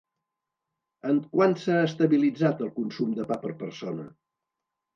[1.09, 4.11] En quant s'ha estabilitzat el consum de pa per persona?